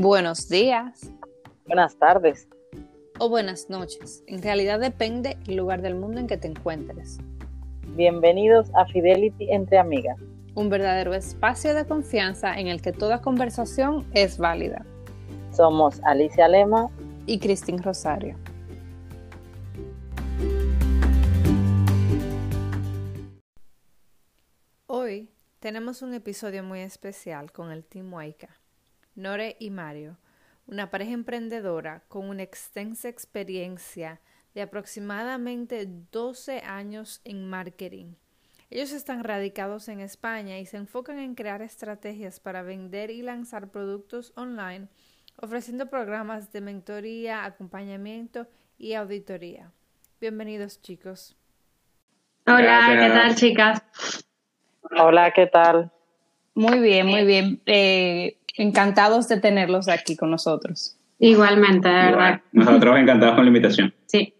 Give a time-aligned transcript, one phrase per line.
[0.00, 1.12] Buenos días.
[1.66, 2.48] Buenas tardes.
[3.18, 4.22] O buenas noches.
[4.28, 7.18] En realidad depende el lugar del mundo en que te encuentres.
[7.96, 10.16] Bienvenidos a Fidelity entre amigas.
[10.54, 14.86] Un verdadero espacio de confianza en el que toda conversación es válida.
[15.50, 16.90] Somos Alicia Lema
[17.26, 18.36] y Cristín Rosario.
[24.86, 28.60] Hoy tenemos un episodio muy especial con el Team Waika,
[29.18, 30.16] Nore y Mario,
[30.68, 34.20] una pareja emprendedora con una extensa experiencia
[34.54, 38.14] de aproximadamente 12 años en marketing.
[38.70, 43.72] Ellos están radicados en España y se enfocan en crear estrategias para vender y lanzar
[43.72, 44.86] productos online,
[45.36, 48.46] ofreciendo programas de mentoría, acompañamiento
[48.78, 49.72] y auditoría.
[50.20, 51.36] Bienvenidos chicos.
[52.46, 53.82] Hola, ¿qué tal chicas?
[54.96, 55.90] Hola, ¿qué tal?
[56.54, 57.60] Muy bien, muy bien.
[57.66, 60.96] Eh, encantados de tenerlos aquí con nosotros.
[61.18, 62.40] Igualmente, de verdad.
[62.52, 63.94] nosotros encantados con la invitación.
[64.06, 64.34] Sí.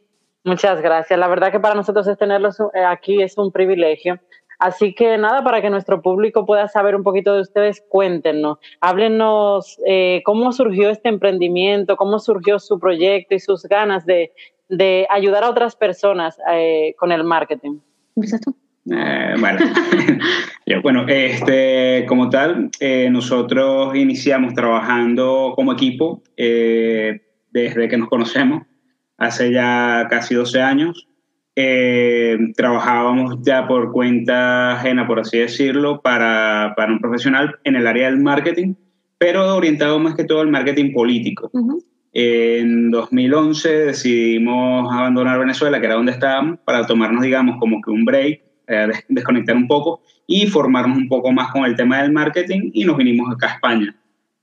[0.45, 1.19] Muchas gracias.
[1.19, 4.19] La verdad que para nosotros es tenerlos eh, aquí es un privilegio.
[4.59, 9.79] Así que nada, para que nuestro público pueda saber un poquito de ustedes, cuéntenos, háblenos
[9.87, 14.33] eh, cómo surgió este emprendimiento, cómo surgió su proyecto y sus ganas de,
[14.69, 16.39] de ayudar a otras personas
[16.97, 17.79] con el marketing.
[18.17, 18.57] ¿Empiezas tú?
[18.91, 19.59] Eh, bueno,
[20.83, 28.63] bueno, este, como tal, eh, nosotros iniciamos trabajando como equipo eh, desde que nos conocemos,
[29.17, 31.07] hace ya casi 12 años.
[32.57, 38.07] trabajábamos ya por cuenta ajena, por así decirlo, para, para, un profesional en el área
[38.11, 38.75] del marketing,
[39.19, 41.51] pero orientado más que todo al marketing político.
[42.13, 48.05] En 2011 decidimos abandonar Venezuela, que era donde estábamos, para tomarnos, digamos, como que un
[48.05, 52.71] break eh, desconectar un poco y formarnos un poco más con el tema del marketing
[52.75, 53.97] y nos vinimos acá a España.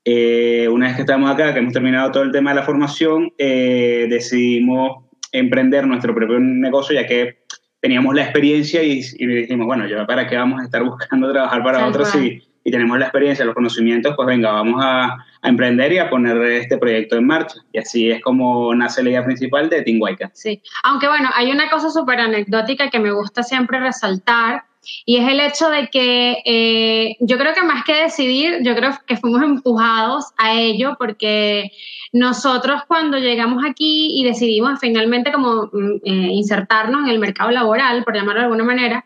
[0.03, 3.31] Eh, una vez que estamos acá, que hemos terminado todo el tema de la formación,
[3.37, 7.39] eh, decidimos emprender nuestro propio negocio ya que
[7.79, 11.87] teníamos la experiencia y, dijimos, bueno, ya para qué vamos a estar buscando trabajar para
[11.87, 16.09] otros si y tenemos la experiencia, los conocimientos, pues venga, vamos a, emprender y a
[16.09, 17.59] poner este proyecto en marcha.
[17.71, 20.31] Y así es como nace la idea principal de Tinguayca.
[20.33, 24.63] Sí, aunque bueno, hay una cosa súper anecdótica que me gusta siempre resaltar.
[25.05, 28.91] Y es el hecho de que eh, yo creo que más que decidir, yo creo
[29.05, 31.71] que fuimos empujados a ello porque
[32.11, 38.03] nosotros cuando llegamos aquí y decidimos finalmente como mm, eh, insertarnos en el mercado laboral,
[38.03, 39.05] por llamarlo de alguna manera,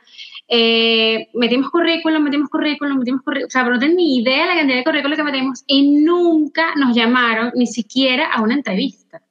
[0.52, 4.48] eh, metimos currículum, metimos currículum, metimos currículum, o sea, pero no tengo ni idea de
[4.48, 9.22] la cantidad de currículum que metimos y nunca nos llamaron ni siquiera a una entrevista.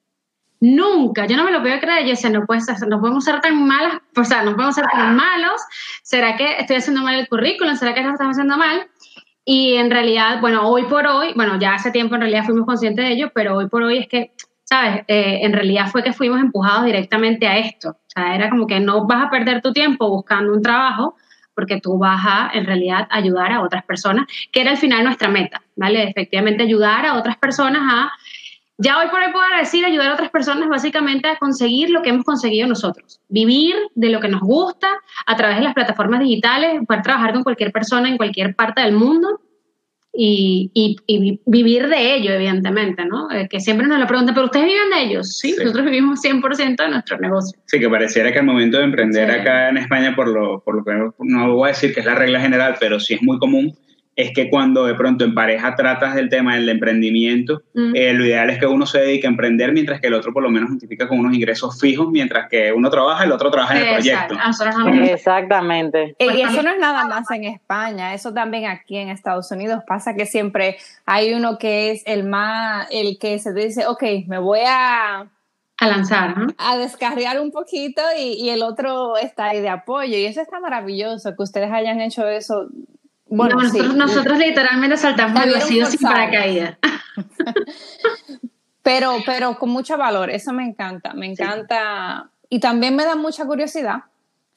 [0.61, 3.41] Nunca, yo no me lo puedo creer, yo decía, no, puede ser, no podemos ser
[3.41, 5.61] tan malas, o sea, no podemos ser tan malos,
[6.03, 7.75] ¿será que estoy haciendo mal el currículum?
[7.75, 8.87] ¿Será que estamos haciendo mal?
[9.45, 13.05] Y en realidad, bueno, hoy por hoy, bueno, ya hace tiempo en realidad fuimos conscientes
[13.05, 14.33] de ello, pero hoy por hoy es que
[14.69, 15.03] ¿sabes?
[15.09, 17.91] Eh, en realidad fue que fuimos empujados directamente a esto.
[17.91, 21.17] O sea, era como que no vas a perder tu tiempo buscando un trabajo
[21.55, 25.29] porque tú vas a, en realidad, ayudar a otras personas, que era al final nuestra
[25.29, 26.05] meta, ¿vale?
[26.05, 28.13] Efectivamente, ayudar a otras personas a,
[28.77, 32.11] ya hoy por hoy puedo decir, ayudar a otras personas básicamente a conseguir lo que
[32.11, 34.89] hemos conseguido nosotros, vivir de lo que nos gusta
[35.27, 38.93] a través de las plataformas digitales, poder trabajar con cualquier persona en cualquier parte del
[38.93, 39.41] mundo
[40.21, 43.31] y, vivir de ello, evidentemente, ¿no?
[43.31, 45.39] Eh, que siempre nos lo preguntan, ¿pero ustedes viven de ellos?
[45.39, 47.61] Sí, nosotros vivimos 100% de nuestro negocio.
[47.67, 50.85] Sí, que pareciera que al momento de emprender acá en España, por lo, por lo
[50.85, 53.73] que no voy a decir que es la regla general, pero sí es muy común,
[54.19, 57.95] es que cuando de pronto en pareja tratas del tema del emprendimiento, mm.
[57.95, 60.43] eh, lo ideal es que uno se dedique a emprender mientras que el otro por
[60.43, 63.87] lo menos justifica con unos ingresos fijos, mientras que uno trabaja, el otro trabaja en
[63.87, 64.35] el proyecto.
[65.05, 66.17] Exactamente.
[66.19, 70.17] Y eso no es nada más en España, eso también aquí en Estados Unidos pasa
[70.17, 74.61] que siempre hay uno que es el más, el que se dice, ok, me voy
[74.67, 75.29] a
[75.81, 80.19] a lanzar, A descargar un poquito y, y, el otro está ahí de apoyo.
[80.19, 82.67] Y eso está maravilloso, que ustedes hayan hecho eso
[83.31, 83.57] bueno,
[83.95, 86.79] nosotros, literalmente saltamos el vacío sin paracaídas.
[88.83, 92.31] pero, pero con mucho valor, eso me encanta, me encanta.
[92.49, 94.05] Y también me da mucha curiosidad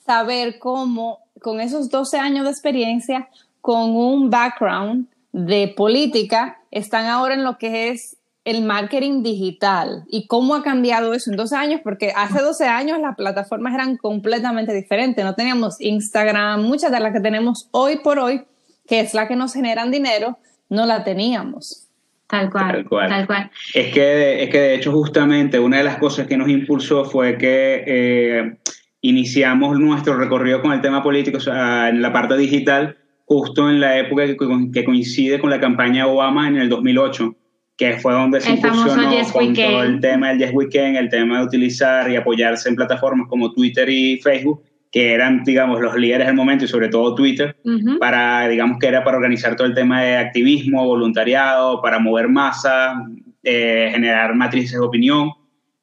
[0.05, 3.29] saber cómo, con esos 12 años de experiencia,
[3.59, 10.05] con un background de política, están ahora en lo que es el marketing digital.
[10.07, 13.97] Y cómo ha cambiado eso en 12 años, porque hace 12 años las plataformas eran
[13.97, 18.45] completamente diferentes, no teníamos Instagram, muchas de las que tenemos hoy por hoy
[18.91, 21.87] que es la que nos generan dinero, no la teníamos.
[22.27, 23.49] Tal cual, tal cual.
[23.73, 27.37] Es, que, es que de hecho justamente una de las cosas que nos impulsó fue
[27.37, 28.57] que eh,
[28.99, 33.79] iniciamos nuestro recorrido con el tema político, o sea, en la parte digital, justo en
[33.79, 37.33] la época que, coincide con la campaña Obama en el 2008.
[37.77, 41.45] que fue donde se incursionó con todo el tema del Yes Weekend, el tema de
[41.45, 44.61] utilizar y apoyarse en plataformas como Twitter y Facebook,
[44.91, 47.55] que eran, digamos, los líderes del momento y sobre todo Twitter,
[47.99, 53.01] para, digamos, que era para organizar todo el tema de activismo, voluntariado, para mover masa,
[53.41, 55.31] eh, generar matrices de opinión.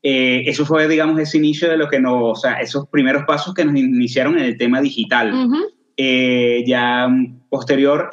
[0.02, 3.54] Eh, eso fue, digamos, ese inicio de lo que nos, o sea, esos primeros pasos
[3.54, 5.32] que nos iniciaron en el tema digital.
[5.96, 7.08] Eh, ya
[7.48, 8.10] posterior,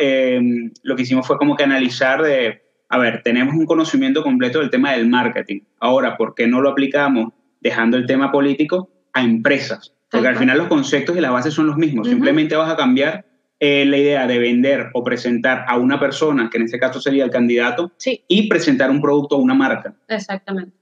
[0.84, 4.70] lo que hicimos fue como que analizar de, a ver, tenemos un conocimiento completo del
[4.70, 5.60] tema del marketing.
[5.82, 9.95] Ahora, ¿por qué no lo aplicamos dejando el tema político a empresas?
[10.16, 12.08] Porque al final los conceptos y las bases son los mismos.
[12.08, 13.26] Simplemente vas a cambiar
[13.60, 17.24] eh, la idea de vender o presentar a una persona, que en este caso sería
[17.24, 17.92] el candidato,
[18.28, 19.94] y presentar un producto a una marca.
[20.08, 20.74] Exactamente.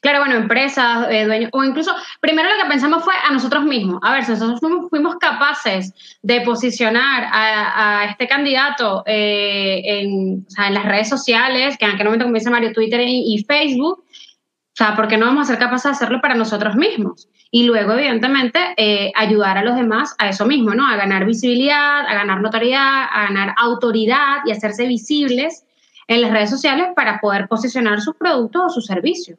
[0.00, 3.98] Claro, bueno, empresas, eh, dueños, o incluso, primero lo que pensamos fue a nosotros mismos.
[4.02, 4.60] A ver, si nosotros
[4.90, 11.76] fuimos, capaces de posicionar a, este candidato eh, en, o sea, en, las redes sociales,
[11.78, 15.48] que en aquel momento, dice Mario, Twitter y, Facebook, o sea, ¿por qué no vamos
[15.48, 17.28] a ser capaces de hacerlo para nosotros mismos?
[17.52, 20.86] Y luego, evidentemente, eh, ayudar a los demás a eso mismo, ¿no?
[20.86, 25.66] A ganar visibilidad, a ganar notoriedad, a ganar autoridad y hacerse visibles
[26.06, 29.38] en las redes sociales para poder posicionar sus productos o sus servicios.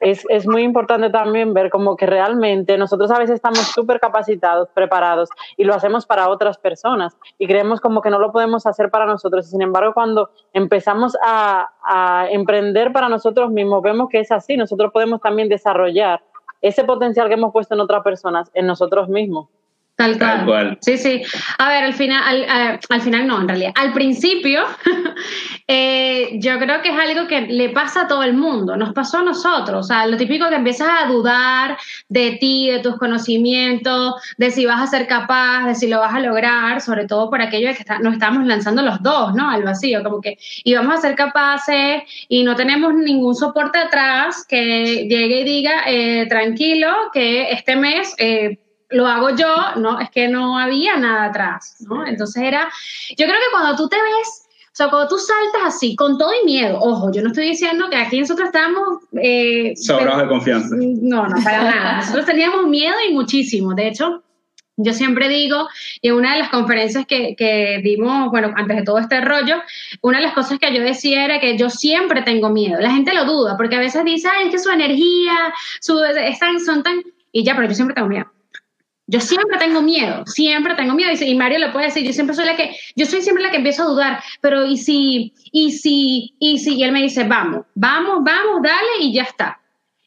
[0.00, 4.68] Es, es, muy importante también ver como que realmente nosotros a veces estamos súper capacitados,
[4.74, 8.90] preparados y lo hacemos para otras personas y creemos como que no lo podemos hacer
[8.90, 9.48] para nosotros.
[9.48, 14.56] Sin embargo, cuando empezamos a, a emprender para nosotros mismos, vemos que es así.
[14.56, 16.20] Nosotros podemos también desarrollar
[16.60, 19.48] ese potencial que hemos puesto en otras personas, en nosotros mismos.
[20.00, 20.78] Tal cual.
[20.80, 21.22] Sí, sí.
[21.58, 23.72] A ver, al final, al, al final no, en realidad.
[23.74, 24.62] Al principio,
[25.68, 29.18] eh, yo creo que es algo que le pasa a todo el mundo, nos pasó
[29.18, 29.80] a nosotros.
[29.80, 31.76] O sea, lo típico que empiezas a dudar
[32.08, 36.14] de ti, de tus conocimientos, de si vas a ser capaz, de si lo vas
[36.14, 39.50] a lograr, sobre todo por aquello de que nos estamos lanzando los dos, ¿no?
[39.50, 45.06] Al vacío, como que íbamos a ser capaces y no tenemos ningún soporte atrás que
[45.08, 48.14] llegue y diga, eh, tranquilo, que este mes...
[48.18, 48.58] Eh,
[48.90, 52.06] lo hago yo, no, es que no había nada atrás, ¿no?
[52.06, 52.68] Entonces era,
[53.10, 56.30] yo creo que cuando tú te ves, o sea, cuando tú saltas así, con todo
[56.40, 59.00] y miedo, ojo, yo no estoy diciendo que aquí nosotros estamos...
[59.20, 60.76] Eh, Sobrados de confianza.
[60.78, 61.96] No, no, para nada.
[62.00, 63.74] Nosotros teníamos miedo y muchísimo.
[63.74, 64.22] De hecho,
[64.76, 65.68] yo siempre digo,
[66.00, 69.56] y en una de las conferencias que, que, dimos, bueno, antes de todo este rollo,
[70.02, 72.80] una de las cosas que yo decía era que yo siempre tengo miedo.
[72.80, 76.60] La gente lo duda, porque a veces dice, ay, es que su energía, su, están,
[76.60, 77.02] son tan...
[77.32, 78.26] Y ya, pero yo siempre tengo miedo.
[79.10, 81.10] Yo siempre tengo miedo, siempre tengo miedo.
[81.20, 83.56] Y Mario lo puede decir, yo siempre soy la que, yo soy siempre la que
[83.56, 86.76] empiezo a dudar, pero ¿y si, y si, y si?
[86.76, 89.60] Y él me dice, vamos, vamos, vamos, dale y ya está.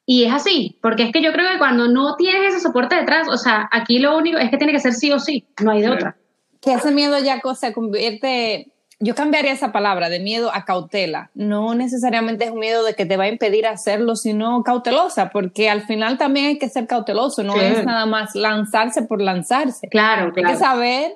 [0.06, 3.28] Y es así, porque es que yo creo que cuando no tienes ese soporte detrás,
[3.28, 5.82] o sea, aquí lo único es que tiene que ser sí o sí, no hay
[5.82, 6.16] de otra.
[6.62, 8.73] Que ese miedo ya se convierte
[9.04, 11.30] yo cambiaría esa palabra de miedo a cautela.
[11.34, 15.70] No necesariamente es un miedo de que te va a impedir hacerlo, sino cautelosa, porque
[15.70, 19.90] al final también hay que ser cauteloso, no es nada más lanzarse por lanzarse.
[19.90, 20.48] Claro, claro.
[20.48, 21.14] Hay que saber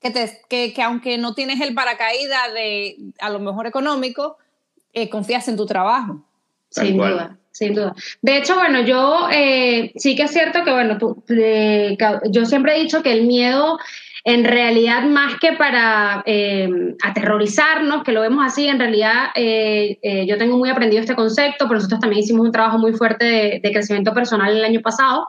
[0.00, 4.38] que, te, que, que, aunque no tienes el paracaídas de a lo mejor económico,
[4.92, 6.24] eh, confías en tu trabajo.
[6.70, 7.36] Sin duda.
[7.50, 7.94] Sin duda.
[8.22, 11.96] De hecho, bueno, yo eh, sí que es cierto que, bueno, tú, eh,
[12.30, 13.78] yo siempre he dicho que el miedo
[14.26, 16.66] en realidad más que para eh,
[17.02, 21.66] aterrorizarnos, que lo vemos así, en realidad eh, eh, yo tengo muy aprendido este concepto,
[21.66, 25.28] pero nosotros también hicimos un trabajo muy fuerte de, de, crecimiento personal el año pasado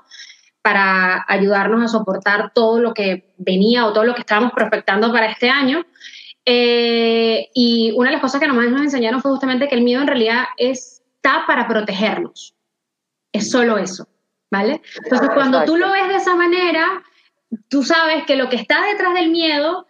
[0.61, 5.25] para ayudarnos a soportar todo lo que venía o todo lo que estábamos prospectando para
[5.27, 5.85] este año.
[6.45, 10.07] y una de las cosas que nomás nos enseñaron fue justamente que el miedo en
[10.07, 12.55] realidad está para protegernos.
[13.33, 14.07] Es solo eso,
[14.49, 14.81] ¿vale?
[15.03, 17.03] Entonces, cuando tú lo ves de esa manera,
[17.69, 19.85] tú sabes que lo que está detrás del miedo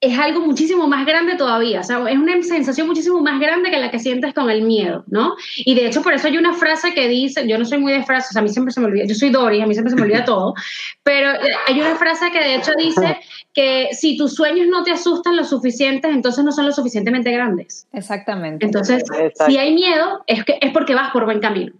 [0.00, 3.78] es algo muchísimo más grande todavía, o sea, es una sensación muchísimo más grande que
[3.78, 5.34] la que sientes con el miedo, ¿no?
[5.56, 8.04] Y de hecho por eso hay una frase que dice, yo no soy muy de
[8.04, 10.02] frases, a mí siempre se me olvida, yo soy Doris, a mí siempre se me
[10.02, 10.54] olvida todo,
[11.02, 13.18] pero eh, hay una frase que de hecho dice
[13.54, 17.88] que si tus sueños no te asustan lo suficiente, entonces no son lo suficientemente grandes.
[17.92, 18.66] Exactamente.
[18.66, 19.02] Entonces,
[19.46, 21.72] si hay miedo, es, que, es porque vas por buen camino.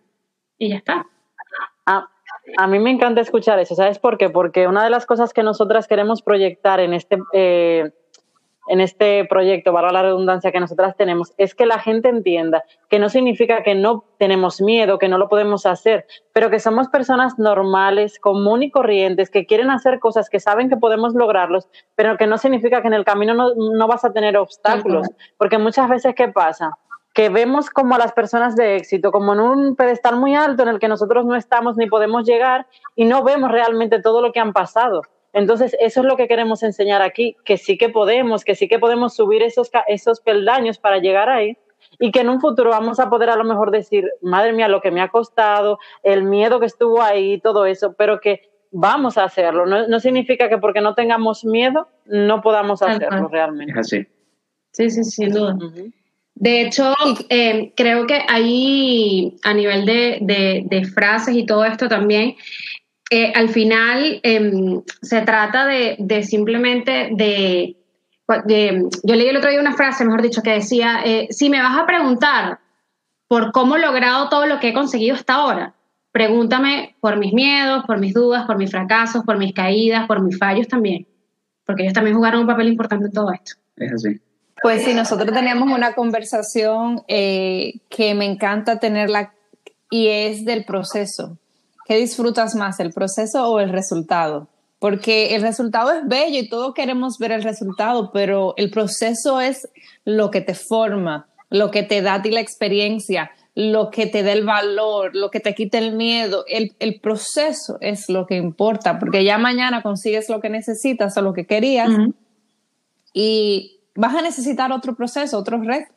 [0.58, 1.06] Y ya está.
[1.84, 2.08] Ah,
[2.56, 4.30] a mí me encanta escuchar eso, ¿sabes por qué?
[4.30, 7.90] Porque una de las cosas que nosotras queremos proyectar en este, eh,
[8.68, 12.98] en este proyecto, para la redundancia que nosotras tenemos, es que la gente entienda que
[12.98, 17.38] no significa que no tenemos miedo, que no lo podemos hacer, pero que somos personas
[17.38, 22.26] normales, común y corrientes, que quieren hacer cosas, que saben que podemos lograrlos, pero que
[22.26, 26.14] no significa que en el camino no, no vas a tener obstáculos, porque muchas veces,
[26.14, 26.72] ¿qué pasa?
[27.16, 30.68] Que vemos como a las personas de éxito, como en un pedestal muy alto en
[30.68, 34.38] el que nosotros no estamos ni podemos llegar y no vemos realmente todo lo que
[34.38, 35.00] han pasado.
[35.32, 38.78] Entonces, eso es lo que queremos enseñar aquí, que sí que podemos, que sí que
[38.78, 41.56] podemos subir esos, esos peldaños para llegar ahí,
[41.98, 44.82] y que en un futuro vamos a poder a lo mejor decir, madre mía, lo
[44.82, 49.24] que me ha costado, el miedo que estuvo ahí, todo eso, pero que vamos a
[49.24, 49.64] hacerlo.
[49.64, 53.72] No, significa que porque no tengamos miedo no podamos hacerlo realmente.
[53.72, 54.06] Es así.
[54.72, 55.56] Sí, sí, sin duda.
[56.36, 56.94] De hecho,
[57.30, 62.36] eh, creo que ahí, a nivel de, frases y todo esto también,
[63.10, 67.76] eh, al final em, se trata de, simplemente de,
[69.02, 71.78] Yo leí el otro día una frase, mejor dicho, que decía, eh, si me vas
[71.78, 72.58] a preguntar
[73.28, 75.74] por cómo he logrado todo lo que he conseguido hasta ahora,
[76.12, 80.38] pregúntame por mis miedos, por mis dudas, por mis fracasos, por mis caídas, por mis
[80.38, 81.06] fallos también,
[81.64, 83.54] porque ellos también jugaron un papel importante en todo esto.
[83.76, 84.20] Es así.
[84.62, 89.34] Pues sí, nosotros teníamos una conversación eh, que me encanta tenerla
[89.90, 91.38] y es del proceso.
[91.86, 94.48] ¿Qué disfrutas más, el proceso o el resultado?
[94.78, 99.68] Porque el resultado es bello y todos queremos ver el resultado, pero el proceso es
[100.04, 104.22] lo que te forma, lo que te da a ti la experiencia, lo que te
[104.22, 106.44] da el valor, lo que te quita el miedo.
[106.48, 111.32] El, proceso es lo que importa, porque ya mañana consigues lo que necesitas o lo
[111.32, 111.90] que querías
[113.14, 115.92] y vas a necesitar otro proceso, otro reto.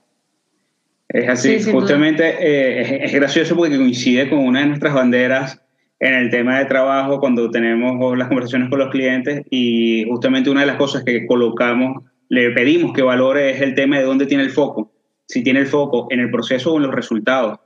[1.09, 5.59] Es así, justamente eh, es, gracioso porque coincide con una de nuestras banderas
[5.99, 10.61] en el tema de trabajo cuando tenemos las conversaciones con los clientes y justamente una
[10.61, 14.43] de las cosas que colocamos, le pedimos que valore es el tema de dónde tiene
[14.43, 14.91] el foco.
[15.27, 17.59] Si tiene el foco en el proceso o en los resultados.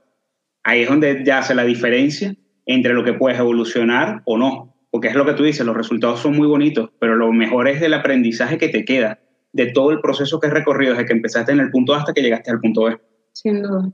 [0.62, 4.74] Ahí es donde ya hace la diferencia entre lo que puedes evolucionar o no.
[4.90, 7.82] Porque es lo que tú dices, los resultados son muy bonitos, pero lo mejor es
[7.82, 9.18] el aprendizaje que te queda
[9.54, 12.12] de todo el proceso que has recorrido desde que empezaste en el punto A hasta
[12.12, 13.00] que llegaste al punto B.
[13.32, 13.88] Sin duda.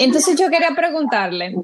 [0.00, 1.54] Entonces yo quería preguntarle,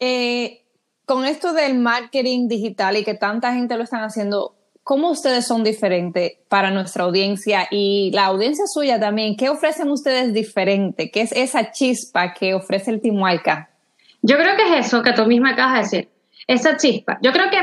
[0.00, 0.64] eh,
[1.04, 5.62] con esto del marketing digital y que tanta gente lo están haciendo, ¿cómo ustedes son
[5.62, 9.36] diferentes para nuestra audiencia y la audiencia suya también?
[9.36, 11.10] ¿Qué ofrecen ustedes diferente?
[11.10, 13.68] ¿Qué es esa chispa que ofrece el Team Huayca?
[14.22, 16.08] Yo creo que es eso que tú misma acabas de decir,
[16.46, 17.18] esa chispa.
[17.20, 17.58] Yo creo que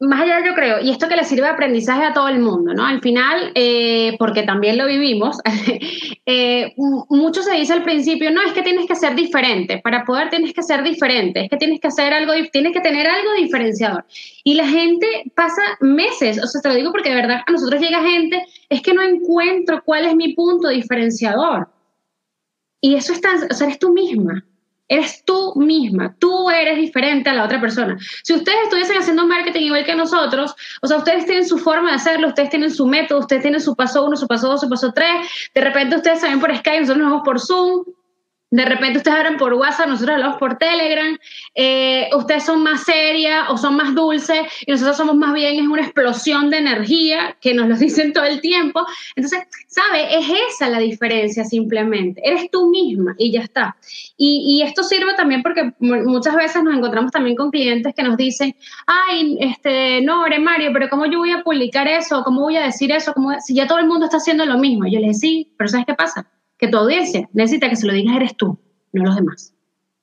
[0.00, 2.74] más allá yo creo, y esto que le sirve de aprendizaje a todo el mundo,
[2.74, 2.84] ¿no?
[2.84, 5.38] Al final, eh, porque también lo vivimos,
[6.26, 10.30] eh, mucho se dice al principio, no, es que tienes que ser diferente, para poder
[10.30, 14.04] tienes que ser diferente, es que tienes que hacer algo, tienes que tener algo diferenciador.
[14.42, 17.80] Y la gente pasa meses, o sea, te lo digo porque de verdad a nosotros
[17.80, 21.68] llega gente, es que no encuentro cuál es mi punto diferenciador.
[22.80, 24.44] Y eso está, o sea, eres tú misma.
[24.88, 27.96] Eres tú misma, tú eres diferente a la otra persona.
[28.22, 31.96] Si ustedes estuviesen haciendo marketing igual que nosotros, o sea, ustedes tienen su forma de
[31.96, 34.92] hacerlo, ustedes tienen su método, ustedes tienen su paso uno, su paso dos, su paso
[34.92, 37.84] tres, de repente ustedes saben por Skype, nosotros nos vemos por Zoom,
[38.50, 41.18] de repente ustedes hablan por WhatsApp, nosotros hablamos por Telegram,
[41.54, 45.66] eh, ustedes son más serias o son más dulces y nosotros somos más bien, es
[45.66, 48.86] una explosión de energía que nos lo dicen todo el tiempo.
[49.16, 50.18] Entonces, ¿sabe?
[50.18, 52.20] Es esa la diferencia simplemente.
[52.24, 53.76] Eres tú misma y ya está.
[54.16, 58.54] Y, esto sirve también porque muchas veces nos encontramos también con clientes que nos dicen,
[58.86, 62.22] ay, este, no, Mario, pero ¿cómo yo voy a publicar eso?
[62.24, 63.12] ¿Cómo voy a decir eso?
[63.12, 64.86] ¿Cómo, si ya todo el mundo está haciendo lo mismo.
[64.86, 66.26] yo les digo, sí, pero ¿sabes qué pasa?
[66.58, 68.58] Que tu audiencia necesita que se lo digas eres tú,
[68.92, 69.54] no los demás.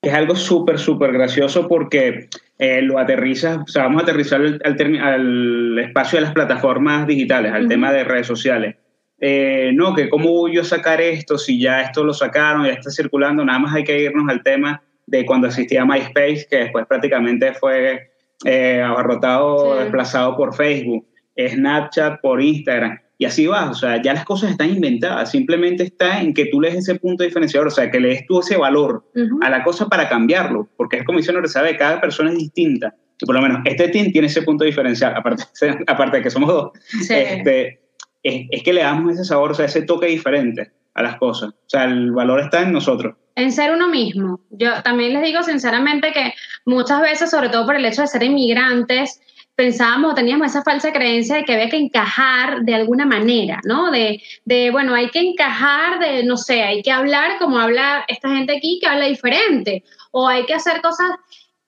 [0.01, 2.27] Es algo súper, súper gracioso porque
[2.57, 7.51] eh, lo aterrizas, o sea, vamos a aterrizar al, al, espacio de las plataformas digitales,
[7.53, 8.75] al tema de redes sociales.
[9.19, 12.73] Eh, no, que cómo voy yo a sacar esto si ya esto lo sacaron, ya
[12.73, 16.87] está circulando, nada más hay que irnos al tema de cuando existía MySpace, que después
[16.87, 18.09] prácticamente fue
[18.45, 21.05] eh, abarrotado, desplazado por Facebook,
[21.37, 22.99] Snapchat por Instagram.
[23.21, 26.59] Y así va, o sea, ya las cosas están inventadas, simplemente está en que tú
[26.59, 29.05] lees ese punto diferenciador, o sea, que le des tú ese valor
[29.41, 33.25] a la cosa para cambiarlo, porque es como dice sabe, cada persona es distinta, y
[33.27, 35.43] por lo menos este team tiene ese punto diferencial, aparte,
[35.87, 36.71] aparte de que somos dos,
[37.11, 37.79] este,
[38.23, 41.69] es, que le damos ese sabor, o sea, ese toque diferente a las cosas, o
[41.69, 43.15] sea, el valor está en nosotros.
[43.35, 44.41] En ser uno mismo.
[44.49, 46.33] Yo también les digo sinceramente que
[46.65, 49.21] muchas veces, sobre todo por el hecho de ser inmigrantes,
[49.61, 53.91] pensábamos, teníamos esa falsa creencia de que había que encajar de alguna manera, ¿no?
[53.91, 58.29] De, de, bueno, hay que encajar de, no sé, hay que hablar como habla esta
[58.29, 61.11] gente aquí que habla diferente, o hay que hacer cosas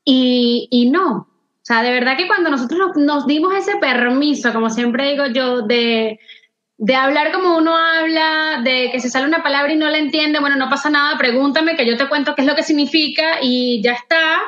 [0.03, 1.11] y, y no.
[1.17, 5.61] O sea, de verdad que cuando nosotros nos, dimos ese permiso, como siempre digo yo,
[5.61, 6.19] de,
[6.77, 10.39] de hablar como uno habla, de que se sale una palabra y no la entiende,
[10.39, 13.83] bueno, no pasa nada, pregúntame que yo te cuento qué es lo que significa y
[13.83, 14.41] ya está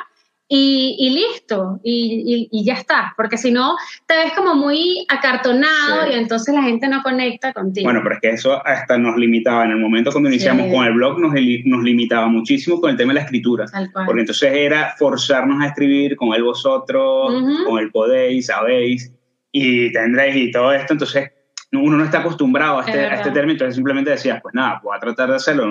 [0.47, 3.75] y, listo, y, ya está, porque si no
[4.05, 7.85] te ves como muy acartonado y entonces la gente no conecta contigo.
[7.85, 10.93] Bueno, pero es que eso hasta nos limitaba, en el momento cuando iniciamos con el
[10.93, 11.33] blog nos,
[11.65, 13.65] nos limitaba muchísimo con el tema de la escritura,
[14.05, 19.11] porque entonces era forzarnos a escribir con el vosotros, con el podéis, sabéis
[19.51, 21.31] y tendréis y todo esto, entonces
[21.71, 24.95] uno no está acostumbrado a este, a este término, entonces simplemente decías, pues nada, voy
[24.95, 25.67] a tratar de hacerlo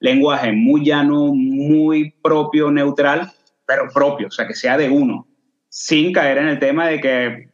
[0.00, 3.32] lenguaje muy llano, muy propio, neutral,
[3.66, 5.26] pero propio, o sea, que sea de uno,
[5.68, 7.48] sin caer en el tema de que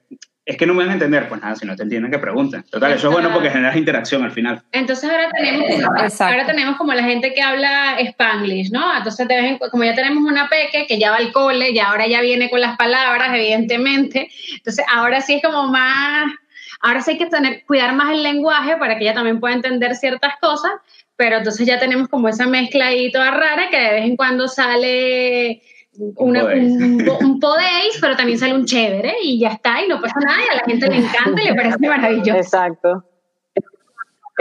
[0.44, 2.64] es que no me van a entender, pues nada, si no te entienden, que pregunten.
[2.64, 4.60] Total, eso es bueno porque generas interacción al final.
[4.72, 8.96] Entonces ahora tenemos, ahora tenemos como la gente que habla spanglish, ¿no?
[8.96, 9.28] Entonces
[9.70, 12.60] como ya tenemos una peque que ya va al cole, y ahora ya viene con
[12.60, 14.30] las palabras, evidentemente.
[14.56, 16.32] Entonces ahora sí es como más,
[16.80, 19.94] ahora sí hay que tener, cuidar más el lenguaje para que ella también pueda entender
[19.94, 20.72] ciertas cosas,
[21.14, 24.48] pero entonces ya tenemos como esa mezcla ahí toda rara que de vez en cuando
[24.48, 25.62] sale
[25.98, 30.38] una, un, podéis, pero también sale un chévere y ya está, y no pasa nada,
[30.40, 32.38] y a la gente le encanta y le parece maravilloso.
[32.38, 33.04] Exacto.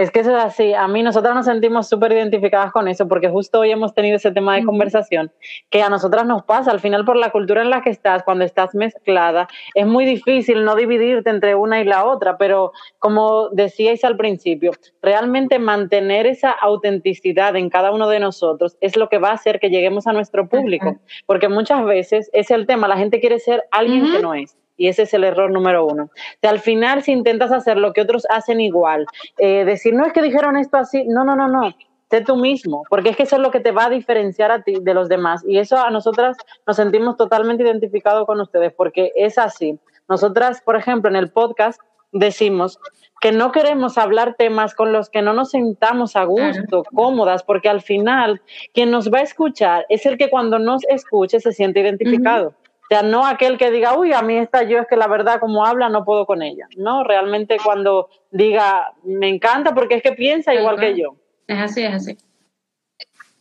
[0.02, 0.74] Es que eso es así.
[0.74, 4.32] A mí, nosotras nos sentimos súper identificadas con eso, porque justo hoy hemos tenido ese
[4.32, 5.32] tema de conversación
[5.70, 6.72] que a nosotras nos pasa.
[6.72, 10.66] Al final, por la cultura en la que estás, cuando estás mezclada, es muy difícil
[10.66, 12.40] no dividirte entre una y la otra.
[12.40, 14.72] Pero, como decíais al principio,
[15.04, 19.60] realmente mantener esa autenticidad en cada uno de nosotros es lo que va a hacer
[19.60, 20.98] que lleguemos a nuestro público.
[21.28, 24.58] Porque muchas veces es el tema, la gente quiere ser alguien que no es.
[24.82, 26.10] Y ese es el error número uno.
[26.44, 29.06] O al final, si intentas hacer lo que otros hacen igual,
[29.38, 31.72] eh, decir, no es que dijeron esto así, no, no, no, no.
[32.10, 34.64] Sé tú mismo, porque es que eso es lo que te va a diferenciar a
[34.64, 35.44] ti de los demás.
[35.48, 36.36] Y eso a nosotras
[36.66, 39.78] nos sentimos totalmente identificados con ustedes, porque es así.
[40.10, 41.80] Nosotras, por ejemplo, en el podcast
[42.12, 42.80] decimos
[43.22, 47.70] que no queremos hablar temas con los que no nos sentamos a gusto, cómodas, porque
[47.70, 48.42] al final
[48.74, 52.56] quien nos va a escuchar es el que cuando nos escuche se siente identificado
[52.94, 55.66] sea, no aquel que diga, uy, a mí esta yo es que la verdad como
[55.66, 56.68] habla no puedo con ella.
[56.76, 61.16] No, realmente cuando diga, me encanta porque es que piensa igual que yo.
[61.48, 62.18] Es así, es así.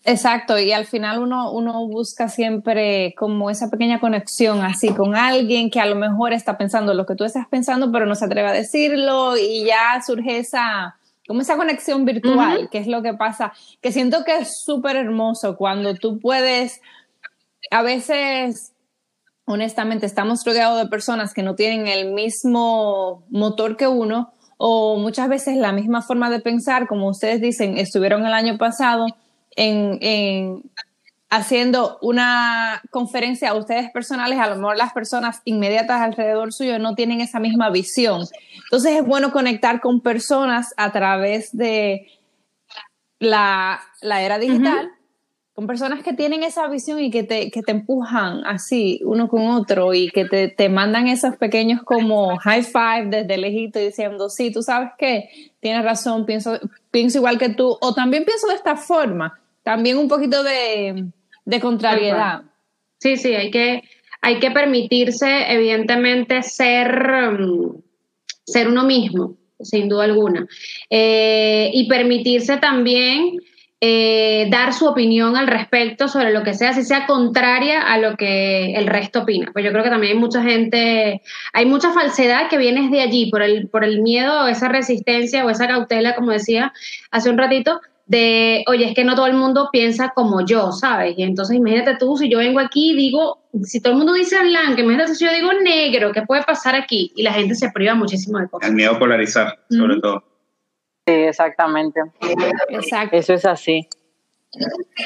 [0.05, 5.69] Exacto, y al final uno, uno busca siempre como esa pequeña conexión así con alguien
[5.69, 8.49] que a lo mejor está pensando lo que tú estás pensando, pero no se atreve
[8.49, 13.53] a decirlo y ya surge esa, como esa conexión virtual, que es lo que pasa,
[13.83, 16.81] que siento que es súper hermoso cuando tú puedes,
[17.71, 18.73] a veces
[19.53, 25.29] honestamente estamos rodeados de personas que no tienen el mismo motor que uno o muchas
[25.29, 29.07] veces la misma forma de pensar, como ustedes dicen, estuvieron el año pasado
[29.57, 30.63] en,
[31.31, 36.95] haciendo una conferencia a ustedes personales, a lo mejor las personas inmediatas alrededor suyo no
[36.95, 38.27] tienen esa misma visión.
[38.65, 42.07] Entonces es bueno conectar con personas a través de
[43.19, 44.91] la, era digital
[45.55, 49.49] con personas que tienen esa visión y que te, que te empujan así uno con
[49.49, 53.07] otro y que te, te, mandan esos pequeños como high five.
[53.09, 55.29] desde lejito diciendo, sí, tú sabes que
[55.61, 56.59] tienes razón, pienso,
[56.91, 61.07] pienso igual que tú, o también pienso de esta forma, también un poquito de,
[61.45, 62.43] de contrariedad.
[62.99, 63.83] Sí, sí, hay que,
[64.23, 67.83] hay que permitirse evidentemente ser, mm,
[68.45, 70.47] ser uno mismo, sin duda alguna,
[70.89, 73.37] eh, y permitirse también
[73.83, 78.17] eh, dar su opinión al respecto sobre lo que sea, si sea contraria a lo
[78.17, 79.51] que el resto opina.
[79.53, 81.23] Pues yo creo que también hay mucha gente,
[81.55, 85.51] hay mucha falsedad que viene de allí, por el, por el miedo, esa resistencia o
[85.51, 86.73] esa cautela, como decía
[87.11, 91.15] hace un ratito, de, oye, es que no todo el mundo piensa como yo, ¿sabes?
[91.17, 94.37] Y entonces imagínate tú, si yo vengo aquí y digo, si todo el mundo dice
[94.43, 97.13] blanco, imagínate si yo digo negro, ¿qué puede pasar aquí?
[97.15, 98.69] Y la gente se priva muchísimo de cosas.
[98.69, 100.25] El miedo a polarizar, sobre todo.
[101.11, 102.01] Sí, exactamente.
[103.13, 103.89] Eso es así.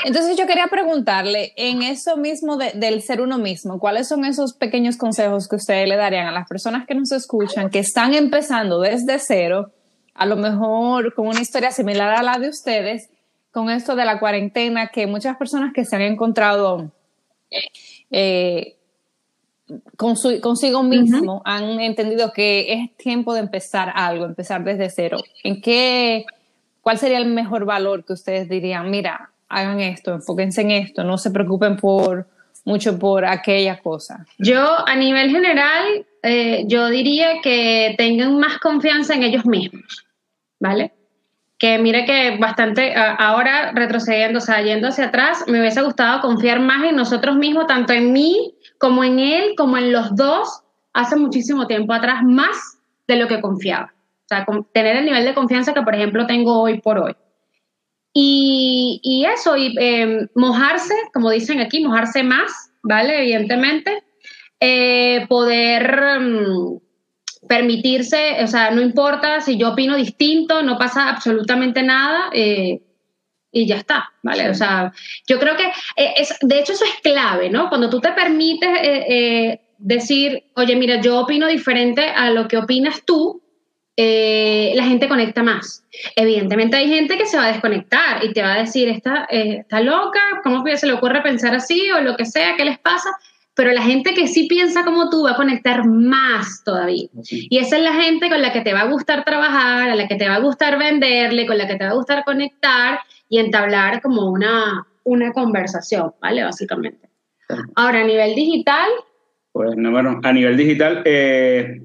[0.05, 4.97] Entonces yo quería preguntarle, en eso mismo del ser uno mismo, ¿cuáles son esos pequeños
[4.97, 9.19] consejos que ustedes le darían a las personas que nos escuchan, que están empezando desde
[9.19, 9.71] cero,
[10.15, 13.11] a lo mejor con una historia similar a la de ustedes,
[13.51, 16.91] con esto de la cuarentena, que muchas personas que se han encontrado
[18.11, 18.74] eh,
[19.97, 25.19] consigo mismo han entendido que es tiempo de empezar algo, empezar desde cero.
[25.43, 26.27] ¿En qué,
[26.83, 28.91] cuál sería el mejor valor que ustedes dirían?
[28.91, 32.27] Mira, hagan esto, enfóquense en esto, no se preocupen por
[32.65, 34.27] mucho por aquella cosa.
[34.39, 40.05] Yo a nivel general, eh, yo diría que tengan más confianza en ellos mismos,
[40.59, 40.93] ¿vale?
[41.59, 46.61] Que mire que bastante, ahora retrocediendo, o sea, yendo hacia atrás, me hubiese gustado confiar
[46.61, 48.54] más en nosotros mismos, tanto en mí
[48.85, 50.61] como en él, como en los dos,
[50.93, 52.77] hace muchísimo tiempo atrás, más
[53.09, 53.95] de lo que confiaba.
[53.97, 54.45] O sea,
[54.75, 57.17] tener el nivel de confianza que, por ejemplo, tengo hoy por hoy.
[58.13, 63.21] Y, eso, y em, mojarse, como dicen aquí, mojarse más, ¿vale?
[63.21, 64.05] Evidentemente.
[64.61, 66.79] Eh, poder mm,
[67.49, 72.29] permitirse, o sea, no importa si yo opino distinto, no pasa absolutamente nada.
[72.35, 72.83] Eh,
[73.55, 74.51] y ya está, ¿vale?
[74.51, 74.93] O sea,
[75.27, 75.65] yo creo que
[75.97, 77.69] eh, es, de hecho eso es clave, ¿no?
[77.69, 82.59] Cuando tú te permites eh, eh, decir, oye, mira, yo opino diferente a lo que
[82.59, 83.43] opinas tú,
[83.97, 85.85] eh, la gente conecta más.
[86.17, 89.59] Evidentemente hay gente que se va a desconectar y te va a decir, está, eh,
[89.61, 93.11] está loca, ¿cómo se le ocurre pensar así o lo que sea, qué les pasa?
[93.55, 97.07] Pero la gente que sí piensa como tú va a conectar más todavía.
[97.31, 100.09] Y esa es la gente con la que te va a gustar trabajar, a la
[100.09, 102.99] que te va a gustar venderle, con la que te va a gustar conectar
[103.35, 106.45] y entablar como una, una conversación, ¿vale?
[106.45, 107.09] Básicamente.
[107.75, 108.89] Ahora, a nivel digital.
[109.51, 111.83] Pues, no, bueno, a nivel digital, eh,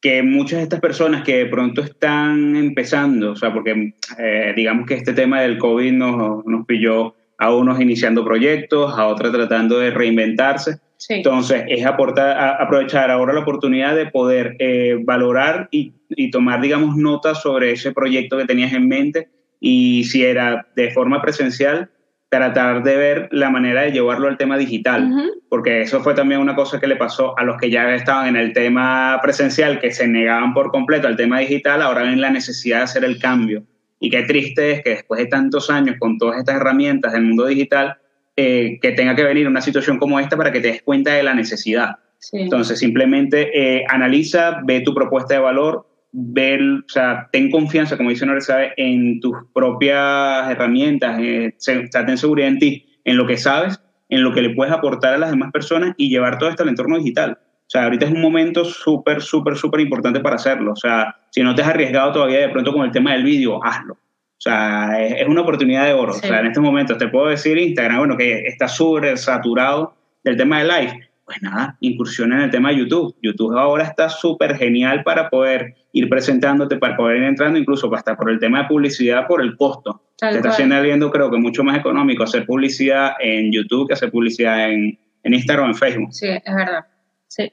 [0.00, 4.86] que muchas de estas personas que de pronto están empezando, o sea, porque eh, digamos
[4.86, 9.80] que este tema del COVID nos, nos pilló a unos iniciando proyectos, a otros tratando
[9.80, 10.78] de reinventarse.
[11.10, 16.96] Entonces, es aportar, aprovechar ahora la oportunidad de poder eh, valorar y, y, tomar, digamos,
[16.96, 19.28] notas sobre ese proyecto que tenías en mente
[19.60, 21.90] y si era de forma presencial,
[22.28, 26.54] tratar de ver la manera de llevarlo al tema digital, porque eso fue también una
[26.54, 30.06] cosa que le pasó a los que ya estaban en el tema presencial, que se
[30.06, 33.64] negaban por completo al tema digital, ahora ven la necesidad de hacer el cambio.
[33.98, 37.46] Y qué triste es que después de tantos años con todas estas herramientas del mundo
[37.46, 37.96] digital,
[38.36, 41.22] eh, que tenga que venir una situación como esta para que te des cuenta de
[41.22, 41.96] la necesidad.
[42.32, 48.10] Entonces, simplemente eh, analiza, ve tu propuesta de valor, ver, o sea, ten confianza, como
[48.10, 53.36] dice Nore, sabe, en tus propias herramientas, eh, ten seguridad en ti, en lo que
[53.36, 56.62] sabes, en lo que le puedes aportar a las demás personas y llevar todo esto
[56.62, 57.38] al entorno digital.
[57.42, 60.72] O sea, ahorita es un momento súper, súper, súper importante para hacerlo.
[60.72, 63.62] O sea, si no te has arriesgado todavía de pronto con el tema del vídeo,
[63.62, 63.92] hazlo.
[63.92, 66.12] O sea, es, una oportunidad de oro.
[66.12, 69.94] O sea, en estos momentos te puedo decir Instagram, bueno, que está súper saturado
[70.24, 73.14] del tema de live pues nada, incursiona en el tema de YouTube.
[73.22, 78.16] YouTube ahora está súper genial para poder ir presentándote, para poder ir entrando, incluso hasta
[78.16, 80.00] por el tema de publicidad, por el costo.
[80.16, 84.70] Se está haciendo, creo que mucho más económico hacer publicidad en YouTube que hacer publicidad
[84.70, 86.14] en, en Instagram o en Facebook.
[86.14, 86.86] Sí, es verdad.
[87.26, 87.52] Sí.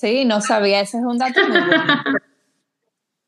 [0.00, 1.84] Sí, no sabía, ese es un dato muy bueno.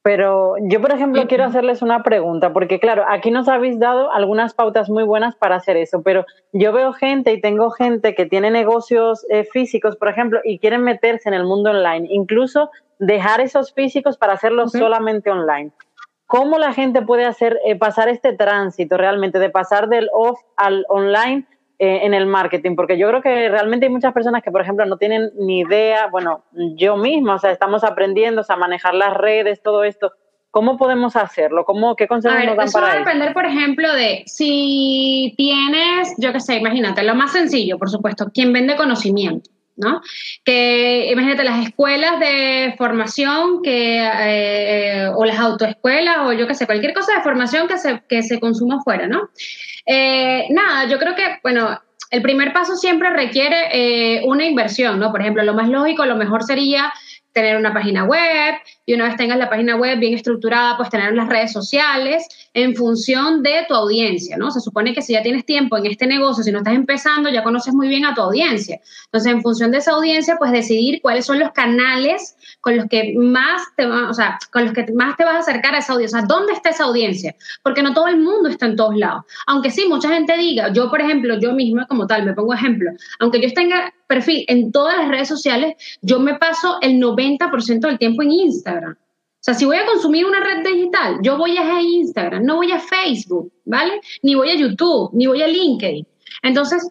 [0.02, 4.54] Pero yo, por ejemplo, quiero hacerles una pregunta, porque claro, aquí nos habéis dado algunas
[4.54, 8.50] pautas muy buenas para hacer eso, pero yo veo gente y tengo gente que tiene
[8.50, 13.74] negocios eh, físicos, por ejemplo, y quieren meterse en el mundo online, incluso dejar esos
[13.74, 15.70] físicos para hacerlos solamente online.
[16.26, 20.86] ¿Cómo la gente puede hacer eh, pasar este tránsito realmente de pasar del off al
[20.88, 21.46] online
[21.82, 24.84] eh, en el marketing, porque yo creo que realmente hay muchas personas que, por ejemplo,
[24.84, 26.44] no tienen ni idea, bueno,
[26.76, 30.12] yo misma, o sea, estamos aprendiendo a manejar las redes, todo esto.
[30.50, 31.64] ¿Cómo podemos hacerlo?
[31.64, 32.80] ¿Cómo, ¿Qué consejos nos dan para eso?
[32.82, 37.78] va a depender, por ejemplo, de si tienes, yo qué sé, imagínate, lo más sencillo,
[37.78, 39.48] por supuesto, quien vende conocimiento.
[39.76, 40.02] ¿no?
[40.44, 46.66] Que imagínate las escuelas de formación que, eh, o las autoescuelas o yo qué sé,
[46.66, 49.30] cualquier cosa de formación que se, que se consuma fuera, ¿no?
[49.86, 55.10] Eh, nada, yo creo que, bueno, el primer paso siempre requiere eh, una inversión, ¿no?
[55.10, 56.92] Por ejemplo, lo más lógico, lo mejor sería
[57.32, 58.54] tener una página web
[58.86, 62.74] y una vez tengas la página web bien estructurada, pues tener las redes sociales en
[62.74, 64.50] función de tu audiencia, ¿no?
[64.50, 67.44] Se supone que si ya tienes tiempo en este negocio, si no estás empezando, ya
[67.44, 68.80] conoces muy bien a tu audiencia.
[69.04, 73.14] Entonces, en función de esa audiencia, pues decidir cuáles son los canales con los que
[73.16, 76.18] más te o sea, con los que más te vas a acercar a esa audiencia.
[76.18, 77.34] O sea, ¿dónde está esa audiencia?
[77.62, 79.24] Porque no todo el mundo está en todos lados.
[79.46, 82.90] Aunque sí, mucha gente diga, yo por ejemplo, yo misma como tal, me pongo ejemplo,
[83.18, 87.98] aunque yo tenga perfil en todas las redes sociales, yo me paso el 90% del
[87.98, 88.92] tiempo en Instagram.
[88.92, 92.72] O sea, si voy a consumir una red digital, yo voy a Instagram, no voy
[92.72, 94.00] a Facebook, ¿vale?
[94.22, 96.06] Ni voy a YouTube, ni voy a LinkedIn.
[96.42, 96.90] Entonces,